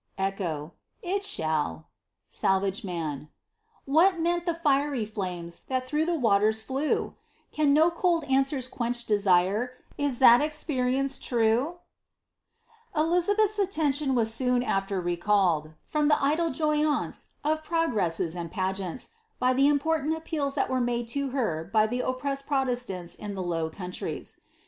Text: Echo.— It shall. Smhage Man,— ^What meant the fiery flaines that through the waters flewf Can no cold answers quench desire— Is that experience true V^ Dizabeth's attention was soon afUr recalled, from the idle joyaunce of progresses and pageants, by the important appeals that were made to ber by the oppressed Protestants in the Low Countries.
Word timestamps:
Echo.— 0.17 0.73
It 1.03 1.23
shall. 1.23 1.85
Smhage 2.27 2.83
Man,— 2.83 3.29
^What 3.87 4.17
meant 4.19 4.47
the 4.47 4.55
fiery 4.55 5.05
flaines 5.05 5.59
that 5.67 5.85
through 5.85 6.07
the 6.07 6.17
waters 6.17 6.63
flewf 6.63 7.17
Can 7.51 7.71
no 7.71 7.91
cold 7.91 8.23
answers 8.23 8.67
quench 8.67 9.05
desire— 9.05 9.73
Is 10.07 10.17
that 10.17 10.41
experience 10.41 11.19
true 11.19 11.77
V^ 12.95 13.11
Dizabeth's 13.13 13.59
attention 13.59 14.15
was 14.15 14.33
soon 14.33 14.63
afUr 14.63 15.05
recalled, 15.05 15.73
from 15.83 16.07
the 16.07 16.19
idle 16.19 16.49
joyaunce 16.49 17.33
of 17.43 17.63
progresses 17.63 18.35
and 18.35 18.51
pageants, 18.51 19.11
by 19.37 19.53
the 19.53 19.67
important 19.67 20.15
appeals 20.17 20.55
that 20.55 20.67
were 20.71 20.81
made 20.81 21.07
to 21.09 21.29
ber 21.29 21.63
by 21.63 21.85
the 21.85 21.99
oppressed 21.99 22.47
Protestants 22.47 23.13
in 23.13 23.35
the 23.35 23.43
Low 23.43 23.69
Countries. 23.69 24.41